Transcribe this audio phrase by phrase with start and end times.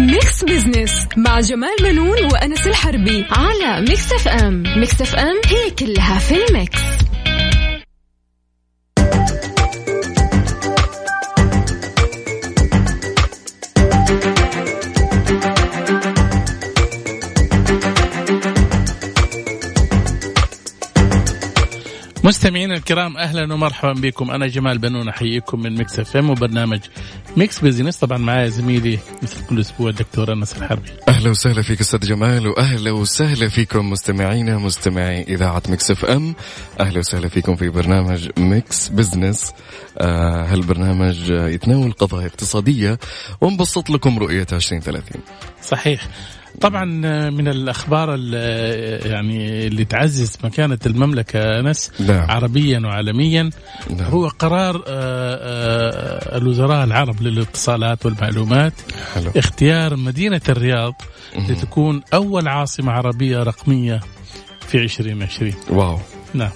[0.00, 4.62] Mix Business مع جمال بنون وأنس الحربي على Mix FM.
[4.76, 6.80] Mix FM هي كلها في ال mix.
[22.24, 24.30] مستمعينا الكرام أهلا ومرحبا بكم.
[24.30, 26.80] أنا جمال بنون أحييكم من Mix FM وبرنامج
[27.36, 28.98] Mix Business طبعا معايا زميلي.
[29.22, 30.90] مثل كل أسبوع الدكتور أنس الحربي.
[31.08, 36.34] أهلا وسهلا فيك أستاذ جمال واهلا وسهلا فيكم مستمعينا مستمعي إذاعة Mix FM
[36.80, 39.52] أهلا وسهلا فيكم في برنامج Mix Business
[39.98, 42.98] آه هالبرنامج يتناول قضايا اقتصادية
[43.40, 45.02] ونبسط لكم رؤية 2030
[45.62, 46.08] صحيح.
[46.60, 46.84] طبعا
[47.30, 48.38] من الأخبار اللي
[49.04, 52.30] يعني اللي تعزز مكانة المملكة أنس نعم.
[52.30, 53.50] عربيا وعالميا.
[53.90, 54.10] نعم.
[54.10, 58.72] هو قرار آه، آه، الوزراء العرب للاتصالات والمعلومات.
[59.14, 59.30] حلو.
[59.36, 60.94] اختيار مدينة الرياض
[61.48, 64.00] لتكون أول عاصمة عربية رقمية
[64.68, 65.98] في 2020 واو.
[66.34, 66.50] نعم.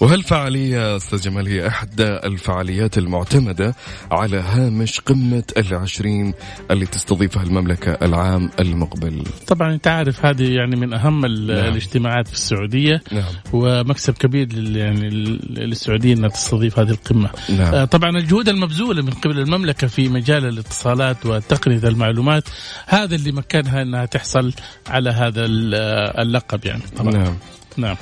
[0.00, 3.74] وهالفعالية أستاذ جمال هي إحدى الفعاليات المعتمدة
[4.10, 6.34] على هامش قمة العشرين
[6.70, 11.58] اللي تستضيفها المملكة العام المقبل طبعا أنت عارف هذه يعني من ال- نعم.
[11.68, 17.30] الاجتماعات في السعودية نعم ومكسب كبير لل يعني لل- للسعوديه إنها تستضيف هذه القمة.
[17.48, 17.74] نعم.
[17.74, 22.44] آه، طبعا الجهود المبذولة من قبل المملكة في مجال الاتصالات وتقنيه المعلومات
[22.86, 24.52] هذا اللي مكنها إنها تحصل
[24.88, 27.12] على هذا آه، اللقب يعني طبعا.
[27.12, 27.34] نعم
[27.76, 27.96] نعم.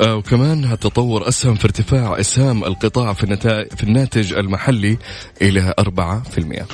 [0.00, 4.98] آه، وكمان هتطور أسهم في ارتفاع أسهام القطاع في النتائج في الناتج المحلي
[5.42, 6.66] إلى 4%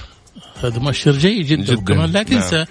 [0.62, 1.74] هذا مؤشر جيد جدا, جداً.
[1.74, 2.64] وكمان لا نعم.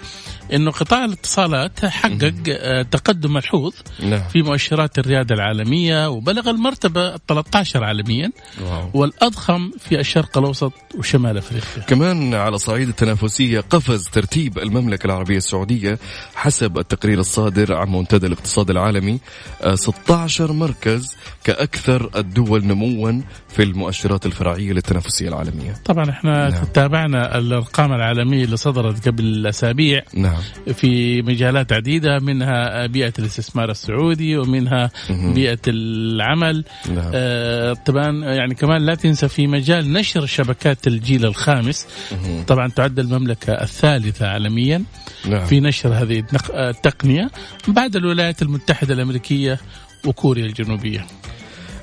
[0.52, 7.84] إنه قطاع الاتصالات حقق آه، تقدم ملحوظ نعم في مؤشرات الريادة العالمية وبلغ المرتبة 13
[7.84, 8.32] عالميا
[8.64, 8.90] واو.
[8.94, 11.82] والأضخم في الشرق الأوسط وشمال أفريقيا.
[11.82, 15.98] كمان على صعيد التنافسية قفز ترتيب المملكة العربية السعودية
[16.34, 19.18] حسب التقرير الصادر عن منتدى الاقتصاد العالمي
[19.62, 26.64] آه، 16 مركز كأكثر الدول نموا في المؤشرات الفرعية للتنافسية العالمية طبعا إحنا نعم.
[26.64, 30.35] تابعنا الأرقام العالمية اللي صدرت قبل أسابيع نعم
[30.74, 35.34] في مجالات عديدة منها بيئة الاستثمار السعودي ومنها مهم.
[35.34, 36.64] بيئة العمل.
[36.94, 37.10] نعم.
[37.14, 41.86] آه طبعا يعني كمان لا تنسى في مجال نشر شبكات الجيل الخامس.
[42.12, 42.42] مهم.
[42.44, 44.82] طبعا تعد المملكة الثالثة عالميا
[45.28, 45.46] نعم.
[45.46, 47.30] في نشر هذه النق- التقنية
[47.68, 49.58] بعد الولايات المتحدة الأمريكية
[50.06, 51.00] وكوريا الجنوبية.
[51.00, 51.06] آه،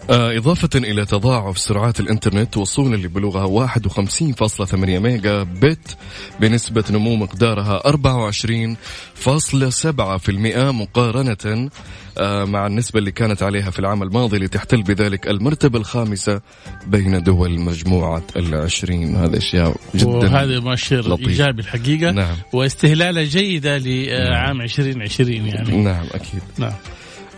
[0.10, 5.98] إضافة إلى تضاعف سرعات الإنترنت وصولا لبلوغها 51.8 ميجا بت
[6.40, 11.70] بنسبة نمو مقدارها 24.7% مقارنة
[12.18, 16.42] آه، مع النسبة اللي كانت عليها في العام الماضي لتحتل بذلك المرتبة الخامسة
[16.88, 19.16] بين دول مجموعة العشرين.
[19.16, 21.28] هذا أشياء جدا وهذا مؤشر لطيف.
[21.28, 22.36] إيجابي الحقيقة نعم.
[22.54, 25.78] واستهلاله جيدة لعام 2020 يعني.
[25.78, 26.42] نعم أكيد.
[26.58, 26.74] نعم.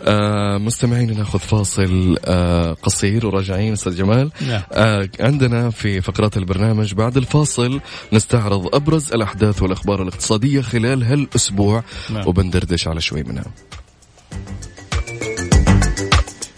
[0.06, 4.32] آه مستمعين ناخذ فاصل آه قصير وراجعين أستاذ جمال.
[4.48, 4.62] نعم.
[4.72, 7.82] آه عندنا في فقرات البرنامج بعد الفاصل
[8.14, 12.28] نستعرض أبرز الأحداث والأخبار الاقتصادية خلال هالأسبوع نعم.
[12.28, 13.46] وبندردش على شوي منها.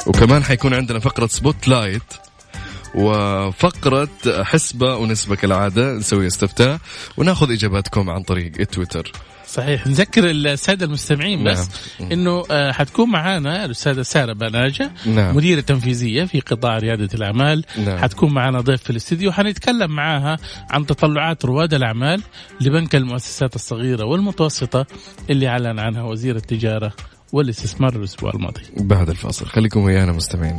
[0.07, 2.03] وكمان حيكون عندنا فقرة spotlight
[2.95, 4.09] وفقرة
[4.43, 6.79] حسبة ونسبة كالعادة نسوي استفتاء
[7.17, 9.11] وناخذ إجاباتكم عن طريق التويتر
[9.47, 9.87] صحيح.
[9.87, 11.69] نذكر السادة المستمعين بس
[11.99, 12.11] نعم.
[12.11, 15.35] إنه آه، حتكون معانا الأستاذة سارة بناجة نعم.
[15.35, 17.63] مديرة تنفيذية في قطاع ريادة الأعمال.
[17.85, 17.97] نعم.
[17.97, 19.31] حتكون معنا ضيف في الاستديو.
[19.31, 20.37] حنتكلم معاها
[20.69, 22.21] عن تطلعات رواد الأعمال
[22.61, 24.85] لبنك المؤسسات الصغيرة والمتوسطة
[25.29, 26.93] اللي أعلن عنها وزير التجارة
[27.31, 28.61] والاستثمار الأسبوع الماضي.
[28.77, 29.45] بعد الفاصل.
[29.45, 30.57] خليكم ويانا مستمعين.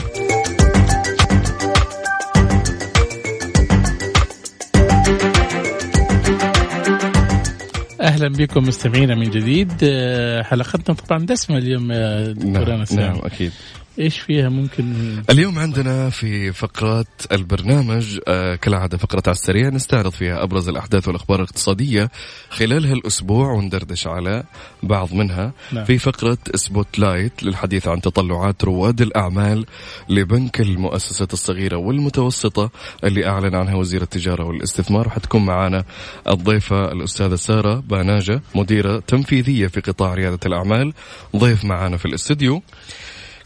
[8.08, 9.72] أهلا بكم مستمعينا من جديد.
[9.82, 13.52] آه، حلقتنا طبعا دسمة اليوم يا دكتور نعم, نعم أكيد.
[13.98, 14.94] إيش فيها ممكن
[15.30, 21.38] اليوم عندنا في فقرات البرنامج آه كالعادة فقرة على السريع نستعرض فيها أبرز الأحداث والأخبار
[21.38, 22.10] الاقتصادية
[22.50, 24.44] خلال هالأسبوع وندردش على
[24.82, 25.52] بعض منها.
[25.72, 25.84] نعم.
[25.84, 29.66] في فقرة spotlight للحديث عن تطلعات رواد الأعمال
[30.08, 32.70] لبنك المؤسسات الصغيرة والمتوسطة
[33.04, 35.06] اللي أعلن عنها وزير التجارة والاستثمار.
[35.06, 35.84] وحتكون معنا
[36.28, 40.92] الضيفة الأستاذة سارة باناجة مديرة تنفيذية في قطاع ريادة الأعمال.
[41.36, 42.62] ضيف معنا في الاستديو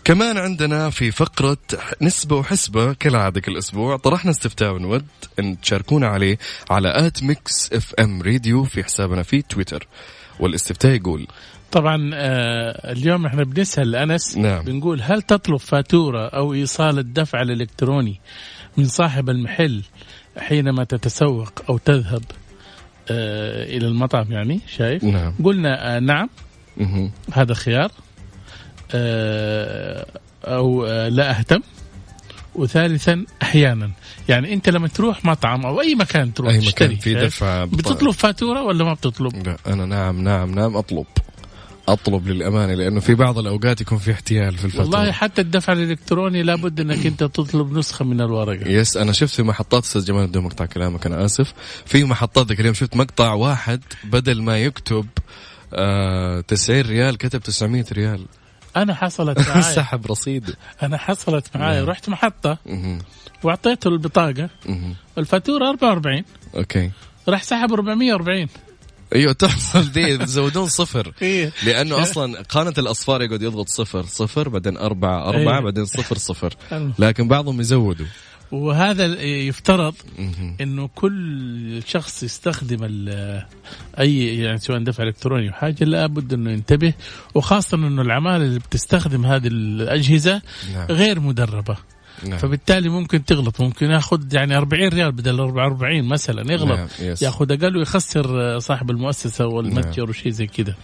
[0.05, 1.57] كمان عندنا في فقرة
[2.03, 5.05] نسبة وحسبة كالعادة كل أسبوع طرحنا استفتاء ونود
[5.39, 6.39] أن تشاركونا عليه
[6.71, 9.87] على at Mix FM Radio في حسابنا في تويتر.
[10.41, 11.27] والاستفتاء يقول
[11.73, 14.65] طبعا آه، اليوم إحنا بنسأل أنس نعم.
[14.65, 18.21] بنقول هل تطلب فاتورة أو إيصال الدفع الإلكتروني
[18.77, 19.83] من صاحب المحل
[20.39, 22.23] حينما تتسوق أو تذهب
[23.11, 25.35] آه إلى المطعم يعني شايف؟ نعم.
[25.45, 26.29] قلنا آه نعم.
[26.77, 27.11] مهم.
[27.33, 27.91] هذا خيار.
[30.45, 31.61] أو آه لا أهتم.
[32.55, 33.91] وثالثا أحيانا.
[34.29, 37.65] يعني أنت لما تروح مطعم أو أي مكان تروح أي مكان تشتري في بطاقة.
[37.65, 41.07] بتطلب فاتورة ولا ما بتطلب؟ لا أنا نعم نعم نعم أطلب.
[41.89, 44.99] أطلب للأمانة لأنه في بعض الأوقات يكون في احتيال في الفاتورة.
[44.99, 48.69] والله حتى الدفع الإلكتروني لابد أنك أنت تطلب نسخة من الورقة.
[48.69, 51.55] yes أنا شفت في محطات أستاذ جمال بدون مقطع كلامك أنا آسف.
[51.87, 55.07] في محطات ذاك اليوم شفت مقطع واحد بدل ما يكتب
[55.75, 58.27] آه 90 ريال كتب 900 ريال.
[58.77, 60.55] أنا حصلت معي سحب رصيد.
[60.83, 61.89] أنا حصلت معي نعم.
[61.89, 62.59] رحت محطة.
[63.43, 64.49] وأعطيته البطاقة.
[65.19, 66.23] الفاتورة 44
[66.57, 66.91] okay.
[67.29, 68.49] راح سحب 440
[69.15, 71.13] أيوه تحصل دي بتزودون صفر.
[71.23, 71.53] إيه.
[71.67, 75.65] لأنه أصلا قانه الأصفار يقعد يضغط صفر صفر بعدين أربعة أربعة إيه.
[75.65, 76.55] بعدين صفر صفر.
[76.99, 78.07] لكن بعضهم يزودوا.
[78.53, 79.95] وهذا يفترض.
[80.61, 82.79] إنه كل شخص يستخدم
[83.99, 86.93] أي يعني سواء دفع إلكتروني أو حاجة لابد إنه ينتبه
[87.35, 90.43] وخاصة إنه العمالة اللي بتستخدم هذه الأجهزة
[90.75, 90.87] نعم.
[90.87, 91.77] غير مدربة
[92.29, 92.39] نعم.
[92.39, 97.15] فبالتالي ممكن تغلط ممكن ياخذ يعني 40 ريال بدل 44 مثلا يغلط نعم.
[97.23, 100.75] ياخذ أقل ويخسر صاحب المؤسسة والمتجر وشيء زي كذا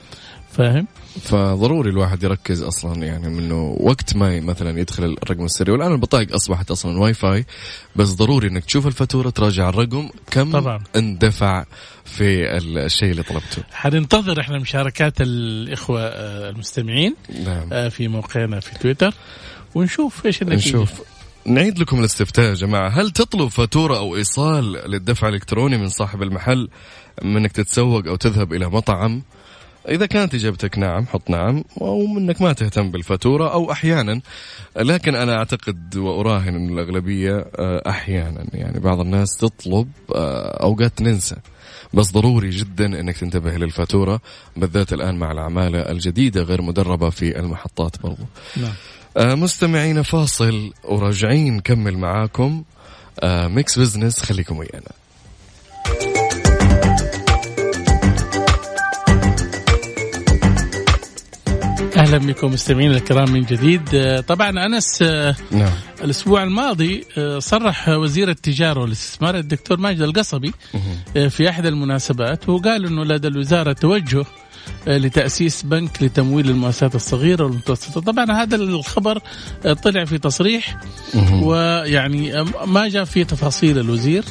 [0.53, 0.87] فاهم؟
[1.23, 6.71] فضروري الواحد يركز أصلا يعني منه وقت ما مثلا يدخل الرقم السري والآن البطايق أصبحت
[6.71, 7.47] أصلا واي فاي
[7.97, 10.83] بس ضروري إنك تشوف الفاتورة تراجع الرقم كم طبعاً.
[10.97, 11.65] اندفع
[12.05, 13.63] في الشيء اللي طلبته.
[13.73, 17.15] حننتظر إحنا مشاركات الإخوة آه، المستمعين
[17.45, 17.69] نعم.
[17.73, 19.15] آه، في موقعنا في تويتر
[19.75, 20.69] ونشوف إيش النتيجة.
[20.69, 21.03] نشوف.
[21.47, 22.89] نعيد لكم الاستفتاء يا جماعة.
[22.89, 26.69] هل تطلب فاتورة أو إيصال للدفع الإلكتروني من صاحب المحل
[27.23, 29.23] منك تتسوق أو تذهب إلى مطعم؟
[29.89, 34.21] إذا كانت إجابتك نعم حط نعم أو منك ما تهتم بالفاتورة أو أحيانا
[34.77, 41.37] لكن أنا أعتقد وأراهن أن الأغلبية آه، أحيانا يعني بعض الناس تطلب آه، أوقات ننسى
[41.95, 44.21] بس ضروري جدا إنك تنتبه للفاتورة
[44.57, 48.23] بالذات الآن مع العماله الجديدة غير مدربة في المحطات برضو.
[48.57, 48.73] نعم.
[49.17, 52.65] آه، مستمعينا فاصل وراجعين نكمل معاكم.
[53.21, 54.91] آه، Mix Business خليكم ويانا.
[61.99, 63.95] أهلا بكم مستمعينا الكرام من جديد.
[63.95, 65.73] آه، طبعا أنس آه، نعم.
[66.05, 70.53] الأسبوع الماضي آه، صرح وزير التجارة والاستثمار الدكتور ماجد القصبي
[71.29, 74.25] في أحد المناسبات وقال إنه لدى الوزارة توجه
[74.97, 78.01] لتأسيس بنك لتمويل المؤسسات الصغيرة والمتوسطة.
[78.01, 79.21] طبعا هذا الخبر
[79.67, 80.81] آه، طلع في تصريح.
[81.33, 84.25] ويعني آه، ما جاء في تفاصيل الوزير.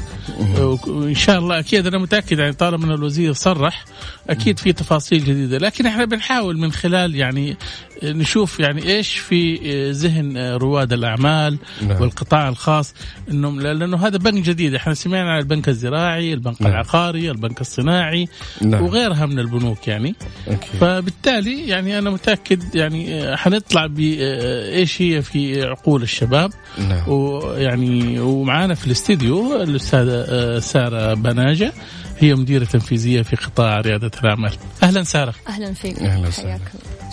[0.58, 3.86] آه، وإن شاء الله أكيد أنا متأكد يعني طالما إن الوزير صرح
[4.30, 5.58] أكيد في تفاصيل جديدة.
[5.58, 7.58] لكن إحنا بنحاول من خلال يعني
[8.04, 9.58] نشوف يعني إيش في
[9.92, 12.02] ذهن رواد الأعمال نعم.
[12.02, 12.94] والقطاع الخاص.
[13.32, 14.76] إنهم لأنه هذا بنك جديد.
[14.76, 16.72] إحنا سمعنا عن البنك الزراعي البنك نعم.
[16.72, 18.28] العقاري البنك الصناعي
[18.62, 18.84] نعم.
[18.84, 20.16] وغيرها من البنوك يعني.
[20.50, 20.68] أوكي.
[20.82, 26.54] فبالتالي يعني أنا متأكد يعني آه، حنطلع بايش هي في عقول الشباب.
[26.78, 27.10] نعم.
[27.10, 31.74] ويعني ومعانا في الاستديو الأستاذة آه، سارة بناجة.
[32.20, 34.54] هي مديرة تنفيذية في قطاع ريادة الأعمال.
[34.84, 35.34] أهلا سارة.
[35.50, 36.00] أهلا فيك.
[36.00, 36.30] أهلا.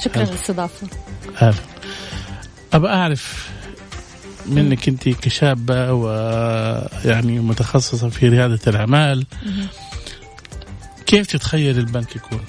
[0.05, 0.31] شكرا أهلا.
[0.31, 0.87] للاستضافه
[1.43, 1.55] أهلا.
[2.73, 3.49] ابى أعرف
[4.47, 9.27] منك أنت كشابة ويعني متخصصة في ريادة الأعمال.
[11.07, 12.41] كيف تتخيل البنك يكون؟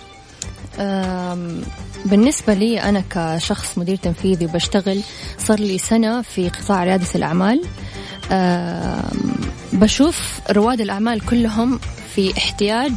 [2.06, 5.02] بالنسبة لي أنا كشخص مدير تنفيذي وبشتغل
[5.38, 7.62] صار لي سنة في قطاع ريادة الأعمال.
[9.74, 11.80] بشوف رواد الأعمال كلهم
[12.16, 12.94] في احتياج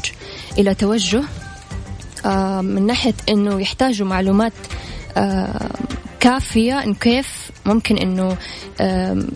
[0.58, 1.22] إلى توجه.
[2.60, 4.52] من ناحية أنه يحتاجوا معلومات
[6.20, 8.36] كافية إن كيف ممكن أنه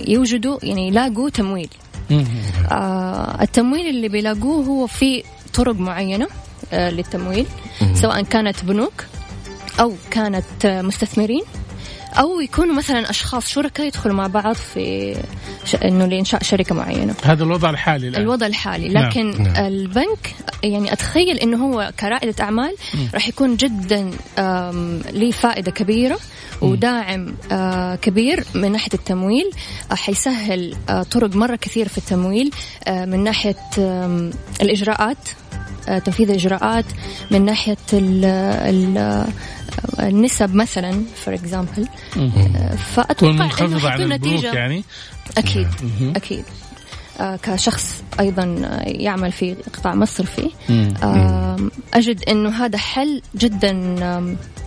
[0.09, 1.69] يوجدوا يعني يلاقوا تمويل.
[2.73, 5.23] آه، التمويل اللي بيلاقوه هو في
[5.55, 6.29] طرق معينة.
[6.73, 7.47] للتمويل
[7.95, 9.05] سواء كانت بنوك
[9.81, 11.43] أو كانت آه، مستثمرين
[12.19, 15.17] أو يكونوا مثلا أشخاص شركاء يدخلوا مع بعض في
[15.65, 15.75] ش...
[15.75, 17.15] إنه لإنشاء شركة معينة.
[17.25, 18.23] هذا الوضع الحالي الآن.
[18.23, 18.89] الوضع الحالي.
[18.89, 19.05] نعم.
[19.09, 19.67] لكن نعم.
[19.67, 22.75] البنك يعني أتخيل إنه هو كرائدة أعمال
[23.15, 26.19] راح يكون جدا آم، ليه فائدة كبيرة
[26.61, 29.51] وداعم آه، كبير من ناحية التمويل.
[29.91, 32.51] آه، حيسهل آه، طرق مرة كثير في التمويل
[32.87, 33.33] آه، من
[34.61, 35.17] الإجراءات.
[35.29, 35.52] آه،
[35.87, 36.85] تنفيذ الإجراءات
[37.31, 39.27] من ناحية ال ال
[40.01, 44.85] النسب مثلا for example تكون فأتوقع إنه عن نتيجة يعني؟
[45.39, 46.13] أكيد مهم.
[46.17, 46.45] أكيد.
[47.21, 51.71] آه، كشخص أيضا آه، يعمل في قطاع مصرفي مم.
[51.95, 53.73] أجد إنه هذا حل جدا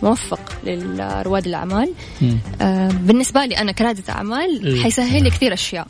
[0.03, 1.93] موفق لرواد الأعمال.
[2.21, 2.37] مم.
[2.61, 4.83] آه، بالنسبة لي أنا كرائده أعمال إيه.
[4.83, 5.87] حيسهل لي كثير أشياء.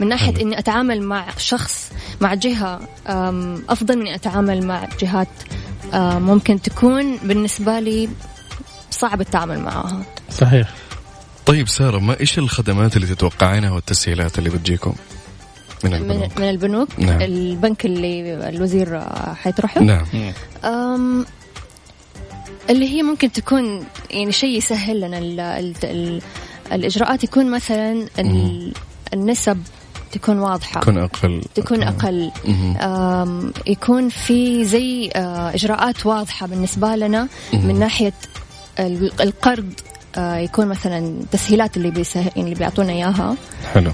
[0.00, 0.40] من ناحية حلو.
[0.40, 2.80] إني أتعامل مع شخص مع جهة
[3.68, 5.28] أفضل من أتعامل مع جهات
[5.94, 8.08] أم، ممكن تكون بالنسبة لي
[8.90, 10.68] صعب التعامل معها صحيح
[11.46, 14.92] طيب سارة ما إيش الخدمات اللي تتوقعينها والتسهيلات اللي بتجيكم
[15.84, 17.20] من من, البنوك؟ من البنوك نعم.
[17.20, 20.04] البنك اللي الوزير آه، حيطرحه نعم
[20.64, 21.26] أم
[22.70, 26.22] اللي هي ممكن تكون يعني شيء يسهل لنا ال ال ال
[26.72, 28.72] الإجراءات يكون مثلا ال
[29.14, 29.62] النسب
[30.18, 30.80] تكون واضحة.
[30.80, 31.42] تكون أقل.
[31.54, 32.30] تكون أقل.
[33.66, 38.12] يكون في زي آه، إجراءات واضحة بالنسبة لنا من ناحية
[38.78, 39.72] ال- القرض.
[40.16, 41.90] آه، يكون مثلا تسهيلات اللي
[42.34, 43.36] يعني اللي بيعطونا إياها.
[43.74, 43.92] حلو.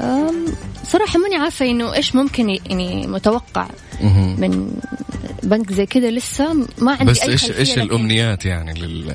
[0.00, 0.44] أم،
[0.84, 3.66] صراحة ماني عارفة إنه إيش ممكن يعني متوقع
[4.00, 4.40] مهم.
[4.40, 4.70] من
[5.42, 6.54] بنك زي كذا لسه.
[6.78, 9.14] ما عندي بس إيش إيش الأمنيات يعني لل؟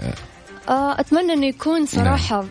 [0.69, 2.45] آه، أتمنى إنه يكون صراحة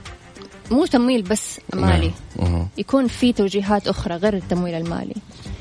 [0.72, 2.52] مو تمويل بس مالي نعم.
[2.52, 2.68] مهم.
[2.78, 5.14] يكون في توجيهات أخرى غير التمويل المالي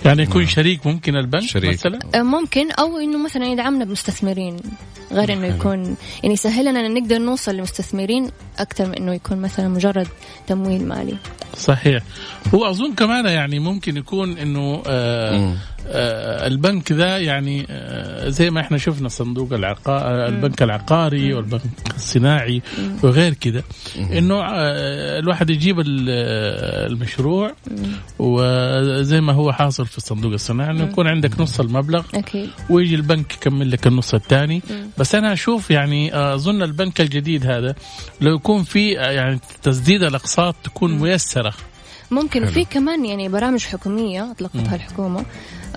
[0.05, 1.73] يعني يكون شريك ممكن البنك شريك.
[1.73, 2.71] مثلا؟ آه، ممكن.
[2.71, 4.57] أو إنه مثلا يدعمنا بمستثمرين
[5.11, 8.29] غير إنه يكون يعني يسهل لنا إن نقدر نوصل لمستثمرين
[8.59, 10.07] أكثر من إنه يكون مثلا مجرد
[10.47, 11.15] تمويل مالي.
[11.57, 12.03] صحيح.
[12.55, 15.53] هو أظن كمان يعني ممكن يكون إنه آه.
[15.87, 21.61] آه البنك ذا يعني آه زي ما إحنا شفنا صندوق العقار البنك العقاري والبنك
[21.95, 22.61] الصناعي
[23.03, 23.63] وغير كده.
[23.97, 27.53] إنه آه الواحد يجيب ال- آه، المشروع
[28.19, 32.49] وزي ما هو حاصل في الصندوق الصناعي إنه يكون عندك نص المبلغ أكيد.
[32.69, 34.61] ويجي البنك يكمل لك النص الثاني.
[34.97, 37.75] بس أنا أشوف يعني آه، أظن البنك الجديد هذا
[38.21, 41.53] لو يكون في آه، يعني تسديد الأقساط تكون ميسرة.
[42.11, 42.45] ممكن.
[42.45, 45.25] في كمان يعني برامج حكومية أطلقتها الحكومة.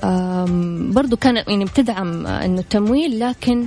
[0.05, 3.67] آم، برضو كانت يعني بتدعم آه، إنه التمويل لكن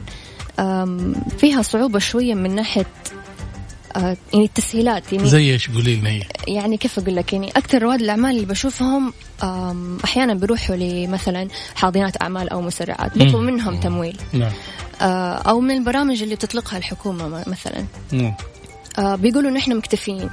[1.38, 3.26] فيها صعوبة شوية من ناحية آه،
[3.98, 8.01] يعني التسهيلات يعني زي إيش؟ قولي لنا هي يعني كيف أقول لك؟ يعني أكثر رواد
[8.01, 9.13] الأعمال اللي بشوفهم
[10.04, 14.18] أحيانا بيروحوا لمثلا حاضنات أعمال أو مسرعات بيطلبوا منهم تمويل.
[14.34, 14.51] نعم.
[15.01, 17.86] آه، أو من البرامج اللي بتطلقها الحكومة مثلا.
[18.13, 18.34] مم.
[19.00, 20.30] آه، بيقولوا نحن مكتفيين.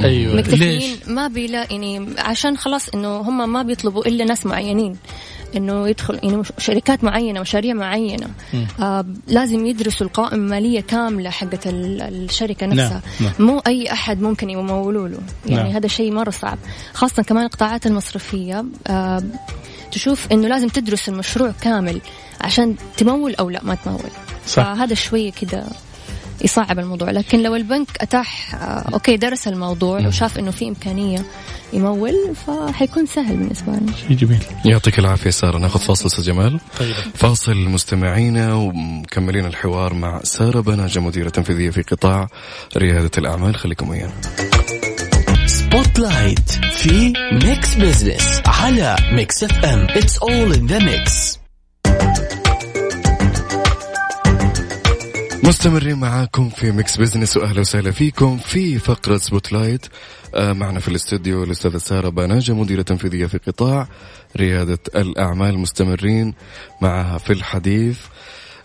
[0.00, 0.34] أيوه.
[0.34, 4.96] ليش؟ مكتفيين ما بيلا يعني عشان خلاص إنه هم ما بيطلبوا إلا ناس معينين.
[5.56, 8.28] إنه يدخل يعني شركات معينة مشاريع معينة.
[8.80, 13.02] آه لازم يدرسوا القوائم المالية كاملة حقت ال- الشركة نفسها.
[13.20, 13.32] نعم.
[13.38, 15.18] مو أي أحد ممكن يمولوا له.
[15.46, 15.72] يعني نعم.
[15.72, 16.58] هذا شيء مرة صعب.
[16.94, 18.64] خاصة كمان القطاعات المصرفية.
[18.86, 19.22] آه
[19.92, 22.00] تشوف إنه لازم تدرس المشروع كامل
[22.40, 24.10] عشان تمول أو لا ما تمول.
[24.46, 24.62] صح.
[24.74, 25.64] فهذا شوية كده
[26.44, 31.24] يصعب الموضوع لكن لو البنك أتاح آه، أوكي درس الموضوع وشاف إنه في إمكانية
[31.72, 33.92] يمول فحيكون سهل بالنسبة لنا.
[34.08, 34.42] شيء جميل.
[34.64, 35.58] يعطيك العافية سارة.
[35.58, 36.60] ناخذ فاصل أستاذ جمال.
[36.78, 36.94] طيب.
[37.14, 42.28] فاصل مستمعينا ومكملين الحوار مع سارة بناجة مديرة تنفيذية في قطاع
[42.76, 43.56] ريادة الأعمال.
[43.56, 44.12] خليكم ويانا.
[45.46, 51.38] سبوت لايت في ميكس بزنس على ميكس اف ام اتس اول ان ذا ميكس
[55.42, 59.86] مستمرين معاكم في Mix Business وأهلا وسهلا فيكم في فقرة spotlight
[60.34, 63.88] آه، معنا في الاستوديو الأستاذة سارة بناجة مديرة تنفيذية في قطاع
[64.36, 65.58] ريادة الأعمال.
[65.58, 66.34] مستمرين
[66.80, 67.98] معها في الحديث.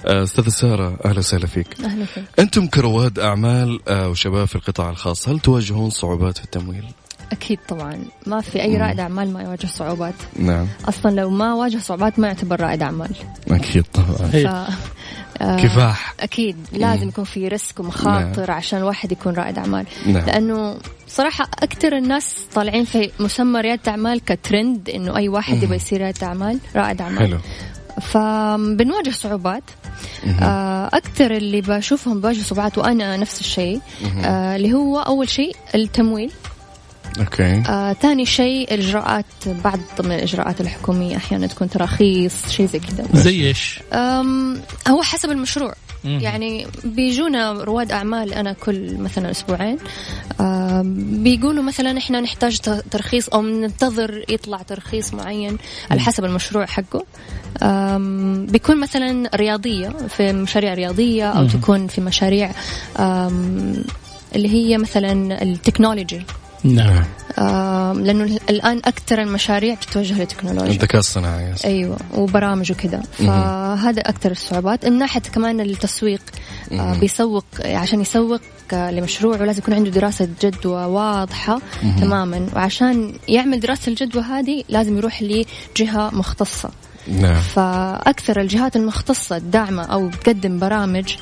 [0.05, 1.81] آه، أستاذة سارة أهلا وسهلا فيك.
[1.84, 6.86] أهلا فيك أنتم كرواد أعمال آه، وشباب في القطاع الخاص هل تواجهون صعوبات في التمويل؟
[7.31, 8.00] أكيد طبعا.
[8.27, 10.15] ما في أي رائد أعمال ما يواجه صعوبات.
[10.39, 10.67] نعم.
[10.86, 13.12] أصلا لو ما واجه صعوبات ما يعتبر رائد أعمال.
[13.51, 14.27] أكيد طبعا.
[14.27, 14.69] ف...
[15.41, 16.13] آه، كفاح.
[16.20, 16.56] أكيد.
[16.74, 19.86] لازم يكون في ريسك ومخاطر عشان الواحد يكون رائد أعمال.
[20.06, 20.25] نعم.
[20.25, 20.77] لأنه
[21.08, 26.24] صراحة أكثر الناس طالعين في مسمى ريادة أعمال كترند إنه أي واحد يبغى يصير رائد
[26.24, 27.20] أعمال رائد أعمال.
[27.20, 27.38] حلو.
[28.01, 29.63] فبنواجه صعوبات.
[30.41, 33.82] آه، أكثر اللي بشوفهم بواجهوا صعوبات وأنا نفس الشيء
[34.24, 36.32] آه، اللي هو أول شيء التمويل.
[37.19, 37.63] أوكي.
[37.69, 39.25] آه، ثاني شيء الاجراءات
[39.63, 43.07] بعض من الإجراءات الحكومية أحيانا تكون تراخيص شيء زي كذا.
[43.13, 43.79] زي إيش؟
[44.88, 45.74] هو حسب المشروع.
[46.03, 46.19] مم.
[46.19, 49.77] يعني بيجونا رواد أعمال أنا كل مثلا أسبوعين.
[50.41, 52.59] أم، بيقولوا مثلا إحنا نحتاج
[52.91, 55.57] ترخيص أو ننتظر يطلع ترخيص معين
[55.91, 57.05] على حسب المشروع حقه.
[57.63, 62.51] أم، بيكون مثلا رياضية في مشاريع رياضية أو تكون في مشاريع
[63.00, 63.83] أم،
[64.36, 66.21] اللي هي مثلا التكنولوجي.
[66.75, 67.03] نعم.
[67.39, 71.53] آم، لأنه الآن أكثر المشاريع بتتوجه للتكنولوجيا الذكاء الصناعي.
[71.65, 73.03] أيوه وبرامج وكذا.
[73.17, 74.86] فهذا أكثر الصعوبات.
[74.86, 76.21] من ناحية كمان التسويق
[76.71, 78.41] آه بيسوق عشان يسوق
[78.74, 81.62] آه، لمشروعه لازم يكون عنده دراسة جدوى واضحة
[82.00, 82.47] تماما.
[82.55, 86.69] وعشان يعمل دراسة الجدوى هذه لازم يروح لجهة مختصة.
[87.07, 87.41] نعم.
[87.41, 91.15] فأكثر الجهات المختصة الداعمة أو بتقدم برامج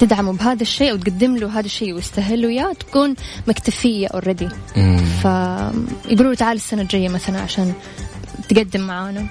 [0.00, 3.14] تدعمه بهذا الشيء أو تقدم له هذا الشيء ويستاهل له اياه تكون
[3.48, 4.96] مكتفية already مم.
[5.22, 7.72] فيقولوا له تعال السنة الجاية مثلا عشان
[8.48, 9.26] تقدم معانا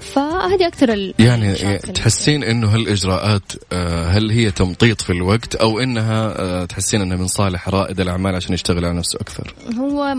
[0.00, 1.54] فهذه أكثر ال- يعني.
[1.78, 7.26] تحسين إنه هالإجراءات آه، هل هي تمطيط في الوقت أو إنها آه، تحسين إنها من
[7.26, 10.14] صالح رائد الأعمال عشان يشتغل على نفسه أكثر؟ هو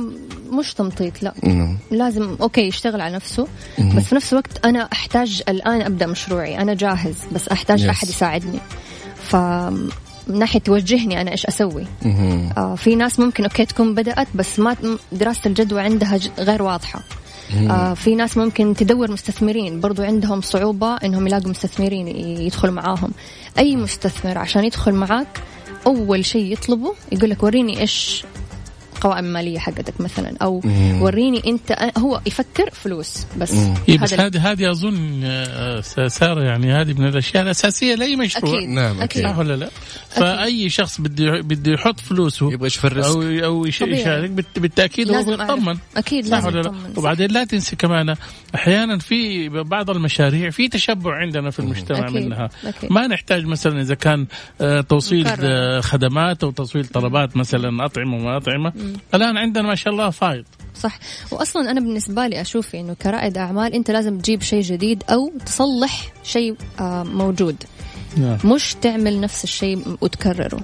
[0.52, 1.78] مش تمطيط لا مم.
[1.92, 3.48] لازم okay يشتغل على نفسه
[3.96, 7.90] بس في نفس الوقت أنا أحتاج الآن أبدأ مشروعي أنا جاهز بس أحتاج Yes.
[7.90, 8.60] أحد يساعدني
[9.28, 9.36] ف
[10.28, 11.86] من ناحية توجهني أنا إيش أسوي.
[12.58, 14.76] آه في ناس ممكن أوكي تكون بدأت بس ما
[15.12, 17.00] دراسة الجدوى عندها غير واضحة.
[17.70, 22.08] آه في ناس ممكن تدور مستثمرين برضو عندهم صعوبة إنهم يلاقوا مستثمرين
[22.42, 23.12] يدخلوا معاهم.
[23.58, 25.42] أي مستثمر عشان يدخل معاك
[25.86, 28.26] أول شيء يطلبه يقول لك وريني إيش
[28.98, 31.02] القوائم المالية حقتك مثلا أو مم.
[31.02, 33.54] وريني أنت هو يفكر فلوس بس.
[33.90, 38.70] إيه بس هذه هذه أظن آه، سارة يعني هذه من الأشياء الأساسية لأي مشروع أكيد
[38.70, 39.24] نعم، أكيد.
[39.24, 39.70] صح ولا لا؟
[40.10, 43.66] فأي شخص بده بده يحط فلوسه يبغى يشوف الريسك أو أو.
[43.66, 45.50] يشارك بالت- بالتأكيد هو لازم أعرف.
[45.60, 48.16] يطمن أكيد صح لازم ولا لا؟ وبعدين لا تنسي كمان
[48.56, 52.26] أحيانا في بعض المشاريع في تشبع عندنا في المجتمع أكيد.
[52.26, 52.92] منها أكيد.
[52.92, 54.26] ما نحتاج مثلا إذا كان
[54.62, 55.40] آه، توصيل مكرر.
[55.44, 58.74] آه، خدمات أو توصيل طلبات مثلا أطعمة وما أطعمة
[59.14, 60.46] الآن عندنا ما شاء الله فايض.
[60.76, 61.00] صح.
[61.32, 66.12] واصلا أنا بالنسبة لي أشوف إنه كرائد أعمال أنت لازم تجيب شيء جديد أو تصلح
[66.24, 67.64] شيء آه، موجود.
[68.18, 68.38] نعم.
[68.46, 70.60] مش تعمل نفس الشيء وتكرره.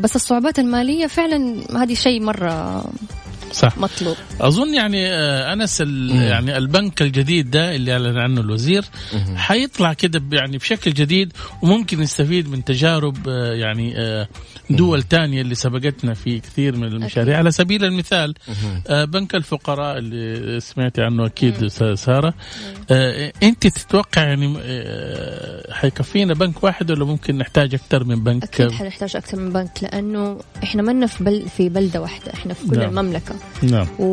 [0.00, 2.84] بس الصعوبات المالية فعلا هذه شيء مرة
[3.52, 3.78] صح.
[3.78, 4.16] مطلوب.
[4.40, 8.84] أظن يعني آه، أنس يعني البنك الجديد ده اللي أعلن عنه الوزير
[9.36, 14.28] حيطلع كده يعني بشكل جديد وممكن نستفيد من تجارب آه، يعني آه،
[14.70, 17.38] دول تانية اللي سبقتنا في كثير من المشاريع.
[17.38, 18.34] على سبيل المثال
[18.90, 22.34] بنك الفقراء اللي سمعتي عنه أكيد سارة.
[23.42, 24.58] أنت تتوقع يعني
[25.72, 30.40] حيكفينا بنك واحد ولا ممكن نحتاج أكثر من بنك؟ أكيد حنحتاج أكثر من بنك لأنه
[30.62, 32.98] إحنا منا في بل في بلدة واحدة إحنا في كل نعم.
[32.98, 33.34] المملكة.
[33.62, 33.86] نعم.
[33.98, 34.04] و...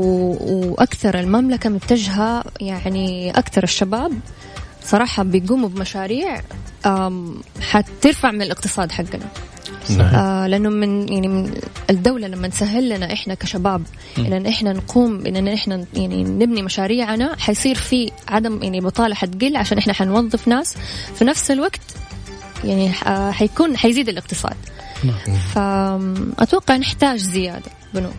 [0.72, 4.12] وأكثر المملكة متجهة يعني أكثر الشباب
[4.84, 6.42] صراحة بيقوموا بمشاريع
[7.62, 9.26] حترفع من الاقتصاد حقنا.
[9.86, 11.54] صحيح آه لأنه من يعني من
[11.90, 13.82] الدولة لما تسهل لنا إحنا كشباب
[14.18, 19.78] إن إحنا نقوم إن إحنا يعني نبني مشاريعنا حيصير في عدم يعني بطالة حتقل عشان
[19.78, 20.76] إحنا حنوظف ناس.
[21.16, 21.82] في نفس الوقت
[22.64, 22.90] يعني
[23.32, 24.56] حيكون حيزيد الاقتصاد.
[25.04, 25.38] نعم.
[26.36, 28.14] فاتوقع نحتاج زيادة بنوك.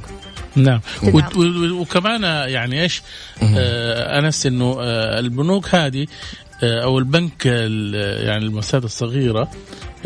[0.56, 0.80] نعم.
[1.72, 3.02] وكمان يعني إيش؟
[3.42, 6.06] آه أنس إنه آه البنوك هذه
[6.62, 9.50] آه أو البنك ال- يعني المؤسسات الصغيرة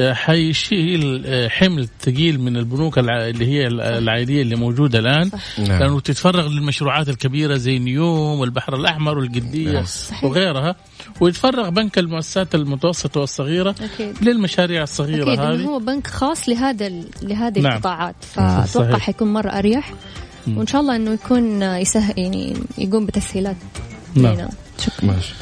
[0.01, 5.31] آه حيشيل آه حمل ثقيل من البنوك اللي هي الع- العائليه اللي موجودة الآن.
[5.59, 5.79] نعم.
[5.81, 10.25] لأنه تتفرغ للمشروعات الكبيرة زي نيوم والبحر الأحمر والقدية صحيح.
[10.25, 10.77] وغيرها.
[11.21, 14.25] ويتفرغ بنك المؤسسات المتوسطة والصغيرة أكيد.
[14.25, 15.65] للمشاريع الصغيرة أكيد إنه هذه.
[15.67, 16.89] هو بنك خاص لهذا
[17.23, 17.73] لهذه نعم.
[17.73, 18.15] القطاعات.
[18.35, 18.99] فأتوقع.
[18.99, 19.93] حيكون مرة أريح.
[20.46, 23.57] وإن شاء الله إنه يكون يسهل يعني يقوم بتسهيلات
[24.14, 24.35] نعم.
[24.35, 24.50] لنا.
[24.79, 25.07] شكرا.
[25.07, 25.35] ماشي.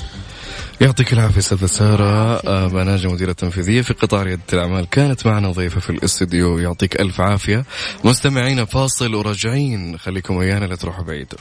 [0.80, 4.90] يعطيك العافية أستاذة سارة آه، بناجة مديرة تنفيذية في قطاع ريادة الأعمال.
[4.90, 6.58] كانت معنا ضيفة في الاستديو.
[6.58, 7.64] يعطيك ألف عافية.
[8.04, 9.98] مستمعينا فاصل وراجعين.
[9.98, 11.34] خليكم ويانا لا تروحوا بعيد.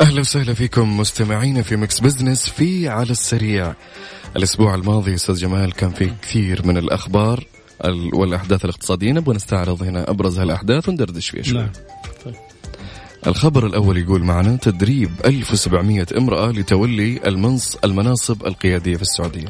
[0.00, 3.74] أهلا وسهلا فيكم مستمعينا في Mix Business في على السريع.
[4.36, 7.44] الأسبوع الماضي أستاذ جمال كان في كثير من الأخبار.
[7.84, 9.12] ال- والأحداث الاقتصادية.
[9.12, 11.58] نبغى نستعرض هنا أبرز هالأحداث وندردش فيها شوي.
[11.58, 11.70] نعم.
[13.26, 19.48] الخبر الأول يقول معنا تدريب 1700 امرأة لتولي المنص المناصب القيادية في السعودية.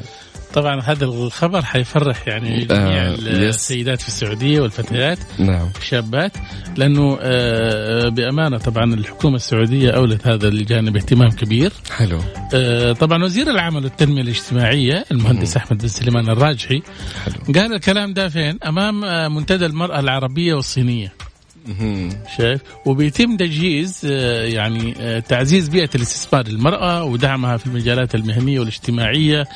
[0.53, 3.15] طبعا هذا الخبر حيفرح يعني جميع آه،.
[3.15, 6.31] السيدات في السعودية والفتيات نعم الشابات
[6.77, 12.19] لأنه آه، بأمانة طبعا الحكومة السعودية أولت هذا الجانب اهتمام كبير حلو
[12.53, 16.81] آه، طبعا وزير العمل والتنمية الاجتماعية المهندس أحمد بن سليمان الراجحي
[17.25, 21.13] حلو قال الكلام ده فين؟ أمام آه، منتدى المرأة العربية والصينية.
[22.37, 29.47] شايف وبيتم تجهيز آه، يعني آه، تعزيز بيئة الاستثمار للمرأة ودعمها في المجالات المهنية والاجتماعية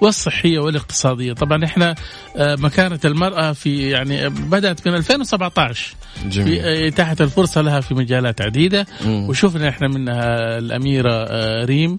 [0.00, 1.32] والصحية والاقتصادية.
[1.32, 1.94] طبعا إحنا
[2.36, 6.60] آه، مكانة المرأة في يعني بدأت من 2017 في جميل.
[6.64, 8.86] اتاحه الفرصة لها في مجالات عديدة.
[9.06, 9.28] مم.
[9.28, 11.98] وشفنا إحنا منها الأميرة آه، ريم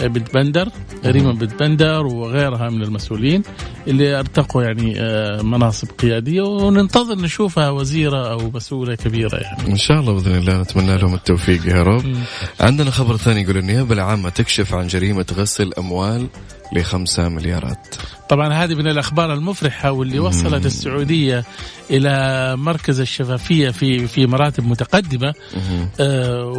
[0.00, 0.68] بنت بندر
[1.06, 3.42] ريما بنت بندر وغيرها من المسؤولين
[3.88, 4.94] اللي أرتقوا يعني
[5.42, 6.42] مناصب قيادية.
[6.42, 8.50] وننتظر نشوفها وزيرة أو
[8.86, 9.68] مسؤوله كبيرة يعني.
[9.72, 12.04] إن شاء الله بإذن الله نتمنى لهم التوفيق يا رب.
[12.06, 12.16] مم.
[12.60, 16.28] عندنا خبر ثاني يقول النيابة العامة تكشف عن جريمة غسل أموال
[16.72, 17.96] لخمسة مليارات.
[18.28, 21.44] طبعا هذه من الأخبار المفرحة واللي وصلت السعودية
[21.90, 25.88] إلى مركز الشفافية في في مراتب متقدمة مهم.
[26.00, 26.52] آه،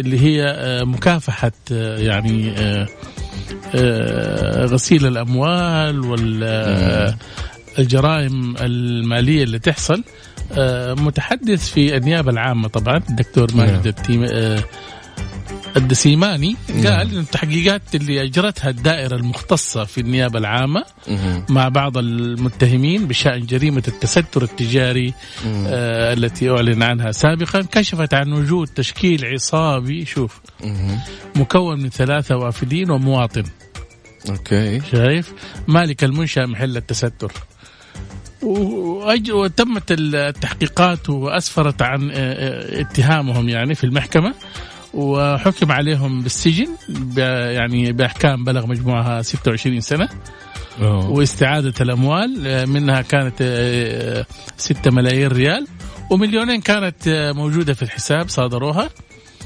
[0.00, 2.86] اللي هي آه، مكافحة آه، يعني آه،
[3.74, 6.00] آه، غسيل الأموال
[7.78, 9.94] والجرائم المالية اللي تحصل.
[9.94, 10.02] آه،
[10.94, 14.64] متحدث في النيابة العامة طبعا الدكتور ماجد التيم آه،
[15.76, 16.56] الدسيماني.
[16.68, 20.84] قال إن التحقيقات اللي أجرتها الدائرة المختصة في النيابة العامة.
[21.48, 25.14] مع بعض المتهمين بشأن جريمة التستر التجاري
[25.46, 30.40] آه التي أعلن عنها سابقا كشفت عن وجود تشكيل عصابي شوف.
[31.36, 33.44] مكون من ثلاثة وافدين ومواطن.
[34.30, 34.80] أوكي.
[34.92, 35.32] شايف؟
[35.68, 37.32] مالك المنشأ محل التستر.
[38.42, 44.34] وتمت التحقيقات وأسفرت عن آه، آه، اتهامهم يعني في المحكمة
[44.94, 46.68] وحكم عليهم بالسجن
[47.16, 50.08] يعني بأحكام بلغ مجموعها 26 سنة
[50.80, 51.10] أوه.
[51.10, 54.26] واستعادة الأموال آه، منها كانت آه،
[54.56, 55.66] 6 ملايين ريال
[56.10, 58.90] ومليونين كانت موجودة في الحساب صادروها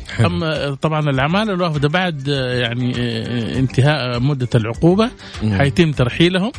[0.09, 0.27] حلو.
[0.27, 5.11] أما طبعا العماله الوافده بعد آه، يعني آه، انتهاء مدة العقوبة.
[5.59, 6.53] حيتم ترحيلهم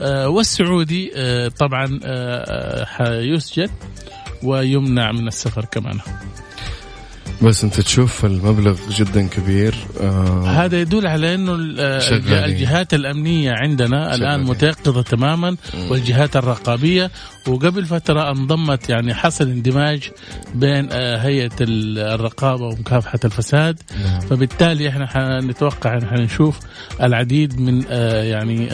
[0.00, 3.68] آه، والسعودي آه، طبعا آه، آه، حيسجن
[4.42, 5.98] ويمنع من السفر كمان
[7.42, 11.54] بس انت تشوف المبلغ جدا كبير آه هذا يدل على إنه.
[12.44, 14.46] الجهات الأمنية عندنا الآن شغالين.
[14.50, 15.56] متيقظة تماما
[15.90, 17.10] والجهات الرقابية
[17.48, 20.10] وقبل فترة انضمت يعني حصل اندماج
[20.54, 24.20] بين آه، هيئة ال- الرقابة ومكافحة الفساد نعم.
[24.20, 26.58] فبالتالي إحنا حنتوقع إن حنشوف
[27.02, 28.68] العديد من آه، يعني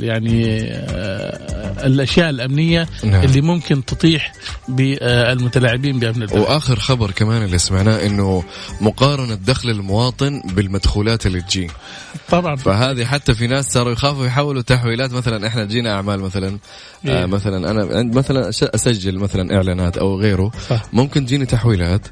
[0.00, 3.24] يعني آه، الأشياء الأمنية نعم.
[3.24, 4.32] اللي ممكن تطيح
[4.68, 8.44] بالمتلاعبين بأمن الدولة وآخر خبر كمان اللي سمعناه إنه
[8.80, 11.70] مقارنة دخل المواطن بالمدخولات اللي تجي
[12.30, 16.58] طبعا فهذه حتى في ناس صاروا يخافوا يحولوا تحويلات مثلا إحنا تجينا أعمال مثلا
[17.06, 17.26] آه إيه.
[17.26, 20.82] مثلا أنا مثلا أسجل مثلا إعلانات أو غيره صح.
[20.92, 22.06] ممكن تجيني تحويلات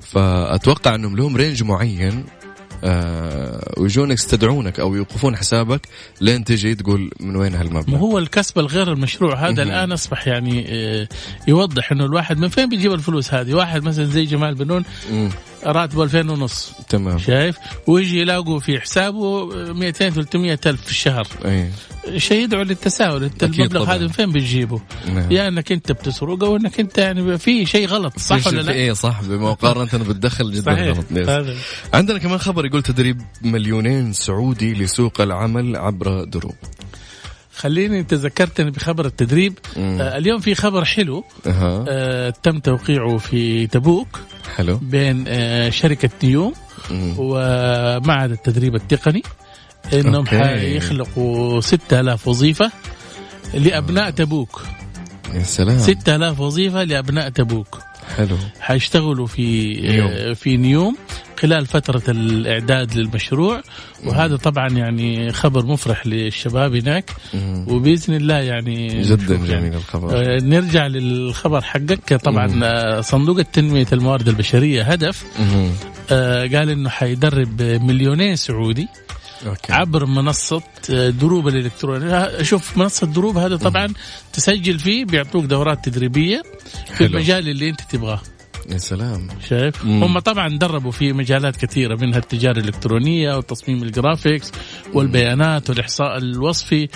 [0.00, 2.24] فأتوقع إنهم لهم رينج معين
[2.84, 5.80] آه ويجون يستدعونك أو يوقفون حسابك
[6.20, 9.62] لين تجي تقول من وين ما هالمبلغ هو الكسب الغير المشروع هذا.
[9.62, 11.08] الآن أصبح يعني آه،
[11.48, 14.84] يوضح إنه الواحد من فين بيجيب الفلوس هذه واحد مثلا زي جمال بنون.
[15.64, 16.72] راتبه 2000 ونص.
[16.88, 17.18] تمام.
[17.18, 21.26] شايف؟ ويجي يلاقوا في حسابه 200 300 ألف في الشهر.
[21.44, 21.70] أي.
[22.16, 23.24] شيء يدعو للتساؤل.
[23.24, 23.84] انت المبلغ.
[23.84, 25.32] هذا من فين بتجيبه نعم.
[25.32, 28.92] يا إنك أنت بتسرق أو انك أنت يعني في شيء غلط صح ولا لا؟ إيه
[28.92, 29.22] صح.
[29.22, 30.98] بمقارنة بالدخل جدا صحيح.
[31.16, 31.56] غلط.
[31.94, 36.54] عندنا كمان خبر يقول تدريب مليونين سعودي لسوق العمل عبر دروب.
[37.56, 39.58] خليني انت ذكرتني بخبر التدريب.
[39.78, 41.24] آه اليوم في خبر حلو.
[41.46, 44.20] آه تم توقيعه في تبوك.
[44.56, 44.76] حلو.
[44.82, 46.52] بين آه شركة نيوم.
[47.18, 49.22] ومعهد التدريب التقني
[49.92, 50.26] إنهم.
[50.26, 52.72] حيخلقوا 6000 وظيفة
[53.54, 54.62] لأبناء تبوك.
[55.34, 55.78] يا سلام.
[55.78, 57.78] 6000 وظيفة لأبناء تبوك.
[58.16, 58.36] حلو.
[58.60, 60.08] حيشتغلوا في نيوم.
[60.10, 60.96] آه، في نيوم
[61.38, 63.62] خلال فترة الإعداد للمشروع.
[64.06, 67.10] وهذا طبعا يعني خبر مفرح للشباب هناك.
[67.68, 69.48] وبإذن الله يعني جدا يعني.
[69.48, 70.16] جميل الخبر.
[70.16, 72.14] آه، نرجع للخبر حقك.
[72.14, 75.24] طبعا صندوق التنمية الموارد البشرية هدف.
[76.10, 78.88] آه، قال إنه حيدرب مليونين سعودي.
[79.46, 79.72] okay.
[79.72, 82.42] عبر منصة آه، دروب الإلكترونية.
[82.42, 83.88] شوف منصة دروب هذا طبعا
[84.32, 86.42] تسجل فيه بيعطوك دورات تدريبية
[86.86, 87.06] في حلو.
[87.06, 88.20] المجال اللي أنت تبغاه.
[88.70, 89.28] يا سلام.
[89.48, 90.04] شايف؟ مم.
[90.04, 94.52] هم طبعا دربوا في مجالات كثيرة منها التجارة الإلكترونية وتصميم ال graphics
[94.94, 96.88] والبيانات والإحصاء الوصفي.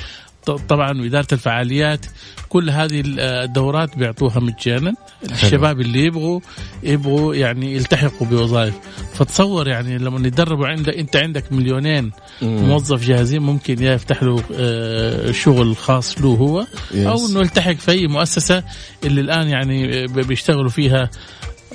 [0.51, 2.07] طبعا وإدارة الفعاليات
[2.49, 4.95] كل هذه ال- الدورات بيعطوها مجانا
[5.33, 6.41] الشباب اللي يبغوا
[6.83, 8.75] يبغوا يعني يلتحقوا بوظائف
[9.15, 12.11] فتصور يعني لما يتدربوا عندك انت عندك مليونين.
[12.43, 16.67] موظف جاهزين ممكن يا يفتح له آه، شغل خاص له هو.
[16.95, 18.63] أو إنه يلتحق في أي مؤسسة
[19.05, 21.11] اللي الآن يعني بيشتغلوا فيها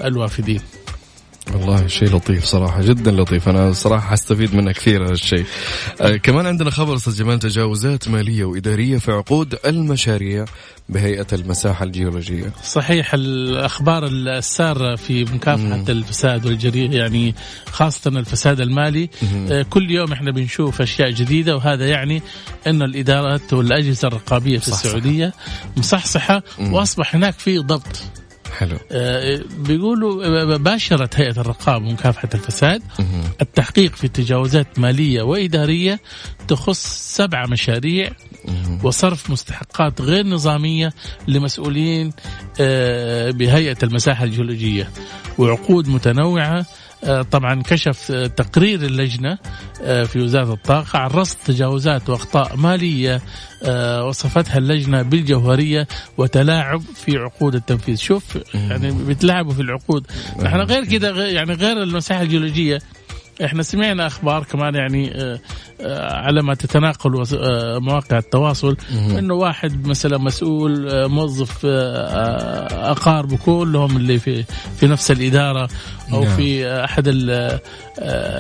[0.04, 0.62] الوافدين
[1.54, 3.50] والله شيء لطيف صراحة جدا لطيف.
[3.50, 5.46] أنا صراحة حستفيد منه كثير هذا الشيء.
[6.02, 10.46] آه كمان عندنا خبر أستاذ جمال تجاوزات مالية وإدارية في عقود المشاريع
[10.90, 12.54] بهيئة المساحة الجيولوجية.
[12.64, 17.36] صحيح الأخبار السارة في مكافحة الفساد والجريمه يعني
[17.72, 19.10] خاصة الفساد المالي.
[19.52, 22.22] آه، كل يوم إحنا بنشوف أشياء جديدة وهذا يعني
[22.68, 24.88] إن الإدارات والأجهزة الرقابية في مصحصحة.
[24.88, 25.34] السعودية
[25.78, 28.21] مصحصحة وأصبح هناك في ضبط.
[28.62, 32.82] حلو آه، بيقولوا آه، باشرت هيئة الرقابة ومكافحه الفساد.
[33.42, 36.00] التحقيق في تجاوزات مالية وإدارية
[36.48, 38.12] تخص سبع مشاريع.
[38.84, 40.94] وصرف مستحقات غير نظامية
[41.28, 42.12] لمسؤولين
[42.60, 44.90] آه، بهيئة المساحة الجيولوجية
[45.38, 46.66] وعقود متنوعة آه،
[47.32, 49.38] طبعا كشف آه، تقرير اللجنة
[49.84, 53.22] آه، في وزارة الطاقة عن رصد تجاوزات وأخطاء مالية
[53.64, 55.88] آه، وصفتها اللجنة بالجوهرية
[56.18, 57.96] وتلاعب في عقود التنفيذ.
[57.96, 60.08] شوف يعني بيتلاعبوا في العقود.
[60.40, 62.80] نحن غير كده يعني غير المساحة الجيولوجية.
[63.46, 65.40] إحنا سمعنا أخبار كمان يعني آه،
[65.82, 74.20] آه، على ما تتناقل آه، مواقع التواصل إنه واحد مثلا مسؤول موظف اقاربه كلهم اللي
[74.20, 74.44] في
[74.80, 75.70] في نفس الإدارة
[76.14, 76.36] أو نعم.
[76.36, 77.60] في أحد ال-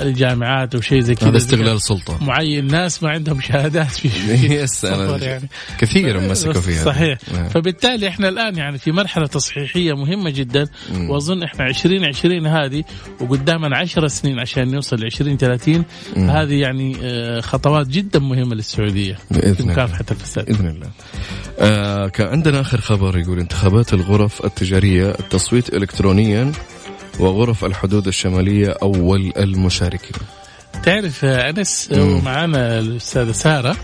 [0.01, 1.29] الجامعات أو شيء زي كذا.
[1.29, 2.23] هذا استغلال سلطة.
[2.23, 4.09] معين ناس ما عندهم شهادات في,
[4.63, 5.49] يس يعني.
[5.77, 6.83] كثير مسكوا فيها.
[6.85, 7.17] صحيح.
[7.33, 7.49] نعم.
[7.49, 10.67] فبالتالي إحنا الآن يعني في مرحلة تصحيحية مهمة جدا.
[10.93, 12.83] وأظن إحنا 2020 هذه
[13.19, 15.83] وقدامنا 10 سنين عشان نوصل ل 2030
[16.17, 16.29] مم.
[16.29, 20.89] هذه يعني آه، خطوات جدا مهمة للسعودية في باذن الله مكافحة الفساد بإذن الله.
[21.59, 26.51] آه كان عندنا آخر خبر يقول انتخابات الغرف التجارية التصويت الكترونيا
[27.19, 30.17] وغرف الحدود الشمالية أول المشاركين.
[30.83, 31.99] تعرف يا أنس مم.
[32.17, 33.75] ومعنا الأستاذة سارة.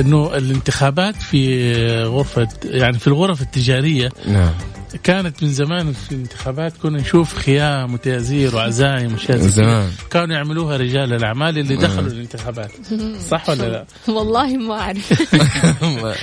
[0.00, 4.50] إنه الانتخابات في غرفة يعني في الغرف التجارية نعم
[5.02, 9.46] كانت من زمان في الانتخابات كنا نشوف خيام وتيازير وعزايم واشياء كذا.
[9.48, 12.70] زمان كانوا يعملوها رجال الأعمال اللي دخلوا الانتخابات
[13.30, 13.84] صح ولا لا؟
[14.16, 15.12] والله ما أعرف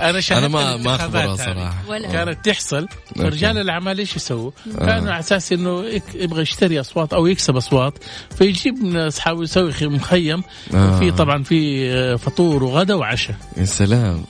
[0.00, 1.36] أنا شاهدت أنا ما ما أخبرها.
[1.36, 2.86] صراحة ولا كانوا تحصل.
[3.18, 7.94] رجال الأعمال إيش يسووا؟ كانوا على أساس إنه يبغى يشتري أصوات أو يكسب أصوات
[8.38, 10.42] فيجيب من أصحابه يسوي خي- مخيم
[10.74, 10.98] آه.
[10.98, 14.24] في طبعا في آه، فطور وغدا وعشاء يا سلام؟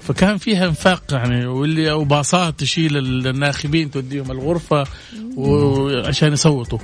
[0.00, 4.84] فكان فيها انفاق يعني واللي وباصات تشيل الناخبين توديهم الغرفة
[5.36, 6.78] وعشان يصوتوا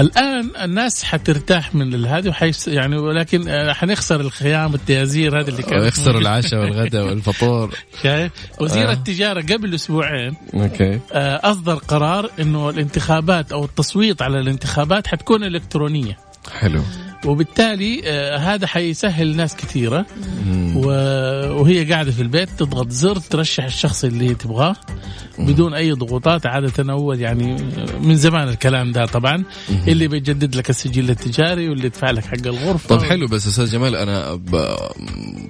[0.00, 5.84] الآن الناس حترتاح من هذه وحيس يعني ولكن آه، حنخسر الخيام والتيازير هذه اللي كانت
[5.86, 7.74] يخسر العشاء والغداء والفطور.
[8.02, 8.92] شايف؟ وزير آه.
[8.92, 11.00] التجارة قبل أسبوعين أوكي.
[11.12, 16.16] آه، أصدر قرار إنه الانتخابات أو التصويت على الانتخابات حتكون إلكترونية.
[16.60, 16.82] حلو.
[17.26, 20.06] وبالتالي آه، هذا حيسهل ناس كثيرة.
[20.76, 24.76] وهي قاعدة في البيت تضغط زر ترشح الشخص اللي تبغاه
[25.38, 27.56] بدون أي ضغوطات عادة اول يعني
[28.00, 29.44] من زمان الكلام ده طبعا.
[29.88, 32.88] اللي بيجدد لك السجل التجاري واللي يدفع لك حق الغرفة.
[32.88, 34.40] طب حلو بس أستاذ جمال أنا.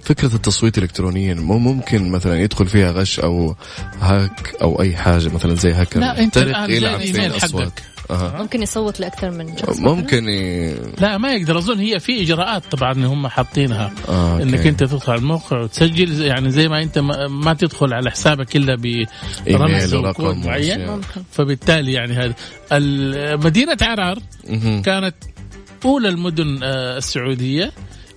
[0.02, 3.56] فكرة التصويت الكترونيا مو ممكن مثلا يدخل فيها غش أو
[4.00, 7.82] هاك أو أي حاجة مثلا زي هاكر؟ لا أنت الآن زي في الايميل حقك.
[8.12, 10.74] ممكن يصوت لأكثر من شخص ممكن ي...
[11.00, 11.58] لا ما يقدر.
[11.58, 13.92] أظن هي في إجراءات طبعا هم حاطينها.
[14.08, 14.42] آه،.
[14.42, 18.56] إنك أنت تدخل على الموقع وتسجل يعني زي ما أنت ما, ما تدخل على حسابك
[18.56, 19.06] إلا برمز
[19.48, 22.34] إيميل أو ورقم كود معين فبالتالي يعني هذا.
[23.36, 24.82] مدينة عرعر مهم.
[24.82, 25.14] كانت
[25.84, 27.72] أولى المدن آه، السعودية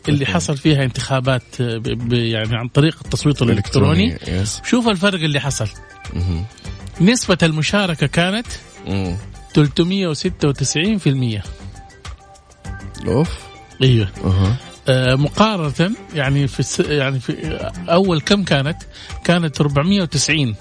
[0.09, 1.81] اللي حصل فيها انتخابات آه،
[2.11, 4.17] يعني عن طريق التصويت الإلكتروني.
[4.65, 5.67] شوف الفرق اللي حصل.
[7.01, 8.47] نسبة المشاركة كانت.
[9.55, 9.59] 396%
[13.07, 13.29] أوف.
[13.81, 14.09] إيوه.
[14.23, 14.57] أها.
[14.87, 16.79] آه، مقارنة يعني في الس...
[16.79, 17.33] يعني في
[17.89, 18.77] أول كم كانت؟
[19.23, 20.55] كانت 490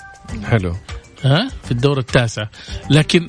[0.45, 0.77] حلو.
[1.25, 2.47] ها؟ في الدور التاسع.
[2.91, 3.27] لكن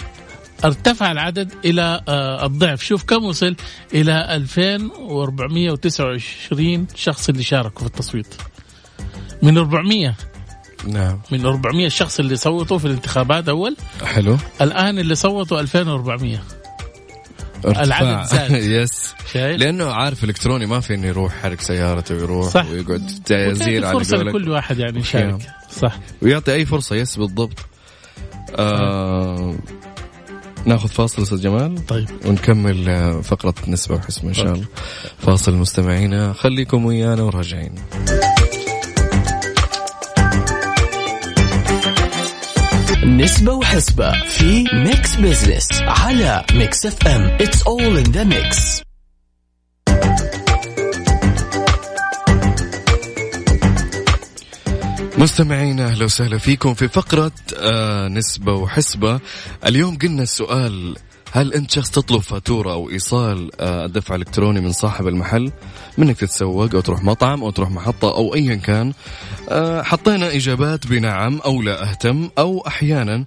[0.66, 2.84] ارتفع العدد إلى آه، الضعف.
[2.84, 3.56] شوف كم وصل
[3.94, 8.36] إلى 2429 شخص اللي شاركوا في التصويت.
[9.42, 10.16] من 400
[10.88, 11.20] نعم.
[11.32, 13.76] من 400 شخص اللي صوتوا في الانتخابات أول.
[14.04, 14.38] حلو.
[14.62, 16.40] الآن اللي صوتوا 2400
[17.66, 17.84] ارتفاع.
[17.84, 18.52] العدد زاد.
[18.82, 22.66] يس شايف؟ لأنه عارف إلكتروني ما في انه يروح حرك سيارته ويروح صح.
[22.70, 24.36] ويقعد تزير وتعطي على قولك.
[24.36, 25.48] لكل واحد يعني يشارك.
[25.82, 26.00] صح.
[26.22, 26.96] ويعطي أي فرصة.
[26.96, 27.58] yes بالضبط.
[28.56, 29.56] آه
[30.66, 31.86] ناخذ فاصل أستاذ جمال.
[31.86, 32.10] طيب.
[32.26, 34.66] ونكمل آه، فقرة نسبة وحسبة إن شاء الله.
[35.20, 36.34] فاصل مستمعينا.
[36.34, 37.76] خليكم ويانا وراجعين.
[43.04, 48.82] نسبة وحسبة في Mix Business على Mix FM it's all in the mix
[55.18, 59.20] مستمعينا أهلا وسهلا فيكم في فقرة آه نسبة وحسبة.
[59.66, 60.96] اليوم قلنا السؤال
[61.36, 65.52] هل أنت شخص تطلب فاتورة أو إيصال آه الدفع الإلكتروني من صاحب المحل
[65.98, 68.94] منك تتسوق أو تروح مطعم أو تروح محطة أو ايا كان؟
[69.50, 73.24] آه حطينا إجابات بنعم أو لا أهتم أو أحيانا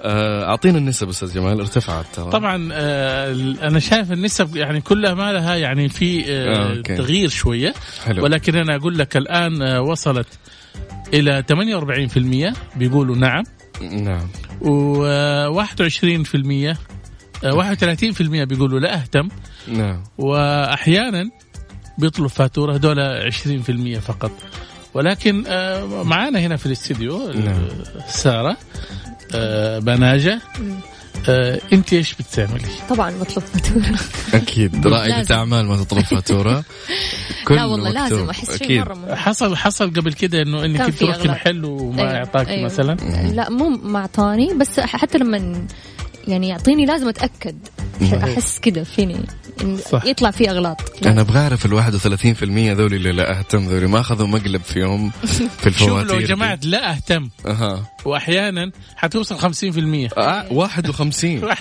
[0.00, 2.30] آه أعطينا النسب أستاذ جمال ارتفعت ترى.
[2.30, 6.80] طبعا آه أنا شايف النسب يعني كلها ما لها يعني في آه، آه.
[6.80, 7.74] تغيير شوية.
[8.04, 8.24] حلو.
[8.24, 10.26] ولكن أنا أقول لك الآن آه وصلت
[11.14, 13.44] إلى 48% بيقولوا نعم.
[13.82, 14.28] نعم.
[14.60, 16.76] و21%
[17.44, 19.28] 31% بيقولوا لا أهتم
[19.68, 21.30] نعم وأحيانا
[21.98, 24.30] بيطلب فاتورة هذول 20% فقط
[24.94, 27.46] ولكن آه، معانا هنا في الاستديو نعم.
[27.48, 28.56] آه، سارة
[29.34, 30.40] آه، بناجة
[31.28, 33.98] آه، أنت إيش بتعملي؟ طبعا بطلب فاتورة
[34.34, 35.34] أكيد رائدة.
[35.36, 36.64] أعمال ما تطلب فاتورة
[37.44, 38.02] كل لا والله مكتوب.
[38.18, 38.78] لازم أحس شيء أكيد.
[38.80, 41.26] مرة مهم حصل حصل قبل كده إنه إنك رحتي أغلاط.
[41.26, 42.64] محل وما أيوة، اعطاكي أيوة.
[42.64, 42.94] مثلا
[43.34, 45.66] لا مو ما اعطاني بس حتى لما
[46.28, 47.56] يعني يعطيني لازم أتأكد.
[48.02, 49.16] أحس كذا فيني.
[49.90, 50.04] صح.
[50.04, 51.06] يطلع فيه أغلاط.
[51.06, 52.42] أنا أبغى أعرف ال 31%
[52.78, 56.24] ذولي اللي لا أهتم ذولي ما أخذوا مقلب في يوم في شوف الفواتير لو دي.
[56.24, 57.82] جمعت لا أهتم أها.
[58.04, 59.38] وأحيانا حتوصل
[60.08, 61.44] 50% آه 51 51%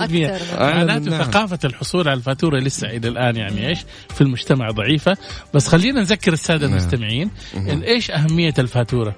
[0.00, 0.60] أكثر.
[0.60, 1.18] معناته.
[1.24, 3.78] ثقافة الحصول على الفاتورة لسه إلى الآن يعني إيش؟
[4.14, 5.16] في المجتمع ضعيفة.
[5.54, 6.76] بس خلينا نذكر السادة نعم.
[6.76, 9.14] المستمعين إن إيش أهمية الفاتورة؟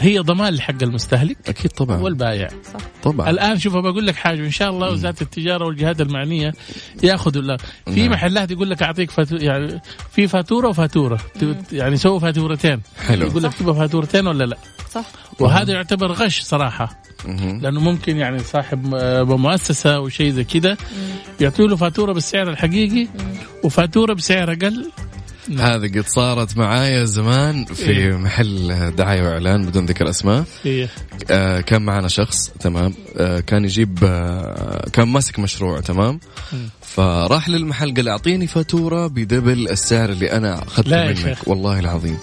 [0.00, 1.96] هي ضمان لحق المستهلك أكيد طبعا.
[2.00, 2.48] والبائع.
[3.02, 3.30] طبعا.
[3.30, 6.52] الآن شوف بقول لك حاجة إن شاء الله وزاره التجارة والجهات المعنية
[7.02, 8.10] ياخذوا لا في نعم.
[8.10, 9.80] محلات يقول لك أعطيك فاتوره يعني
[10.12, 11.20] في فاتورة وفاتورة.
[11.72, 12.80] يعني سووا فاتورتين.
[13.06, 13.26] حلو.
[13.26, 14.56] يقول لك تبغى فاتورتين ولا لا؟
[14.90, 15.04] صح.
[15.40, 17.02] وهذا يعتبر غش صراحة.
[17.24, 17.60] مهم.
[17.60, 18.86] لأنه ممكن يعني صاحب
[19.28, 20.76] مؤسسة أو شيء زي كذا
[21.40, 23.08] يعطوا له فاتورة بالسعر الحقيقي
[23.64, 24.90] وفاتورة بسعر أقل.
[25.58, 28.16] هذه قد صارت معايا زمان في إيه.
[28.16, 30.44] محل دعاية وإعلان بدون ذكر أسماء.
[30.66, 30.88] إيه.
[31.30, 32.94] آه كان معنا شخص تمام.
[33.16, 36.20] آه كان يجيب آه كان ماسك مشروع تمام.
[36.94, 41.16] فراح للمحل قال أعطيني فاتورة بدبل السعر اللي أنا أخذته منك.
[41.16, 41.48] شيخ.
[41.48, 42.18] والله العظيم.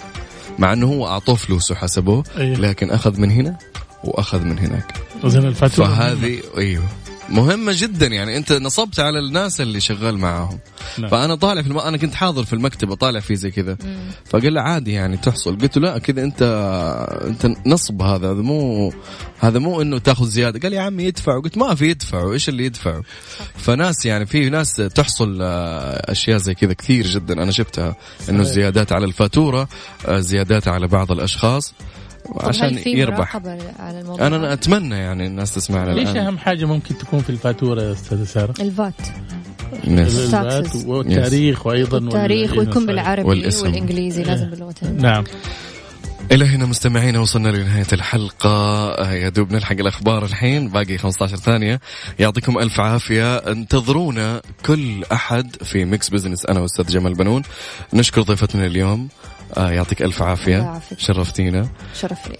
[0.58, 2.54] مع أنه هو أعطوه فلوس وحسبوه إيه.
[2.54, 3.58] لكن أخذ من هنا
[4.04, 4.94] وأخذ من هناك.
[5.24, 5.86] الفاتورة.
[5.86, 6.84] فهذه أيوه.
[7.32, 8.06] مهمة جدا.
[8.06, 10.58] يعني أنت نصبت على الناس اللي شغال معاهم.
[10.98, 11.10] نعم.
[11.10, 11.78] فأنا طالع في الم...
[11.78, 13.76] أنا كنت حاضر في المكتب أطالع فيه زي كذا.
[14.24, 15.58] فقال لي عادي يعني تحصل.
[15.58, 16.42] قلت له لا كذا أنت
[17.26, 18.30] أنت نصب هذا.
[18.30, 18.92] هذا مو
[19.38, 20.60] هذا مو إنه تأخذ زيادة.
[20.60, 23.02] قال يا عمي يدفع قلت ما في يدفعوا إيش اللي يدفعوا
[23.56, 27.42] فناس يعني في ناس تحصل آه، أشياء زي كذا كثير جدا.
[27.42, 27.96] أنا شفتها
[28.28, 28.54] إنه صحيح.
[28.54, 29.68] زيادات على الفاتورة
[30.06, 31.74] آه، زيادات على بعض الأشخاص.
[32.40, 33.36] عشان يربح.
[33.80, 36.26] على الموضوع؟ أنا أنا أتمنى يعني الناس تسمعنا ليش الآن.
[36.26, 38.94] أهم حاجة ممكن تكون في الفاتورة يا أستاذة سارة؟ الفات.
[39.84, 40.76] الفات.
[40.86, 42.86] والتاريخ وأيضا التاريخ إيه، ويكون.
[42.86, 43.66] بالعربي والاسم.
[43.66, 45.24] والإنجليزي لازم باللغتين نعم.
[46.32, 49.12] إلى هنا مستمعينا وصلنا لنهاية الحلقة.
[49.12, 51.80] يا دوب نلحق الأخبار الحين باقي 15 ثانية.
[52.18, 53.36] يعطيكم ألف عافية.
[53.36, 57.42] انتظرونا كل أحد في Mix Business أنا وأستاذ جمال بنون.
[57.94, 59.08] نشكر ضيفتنا اليوم
[59.56, 60.80] آه، يعطيك ألف عافية.
[60.98, 61.68] شرفتينا.
[61.94, 62.36] شرف لي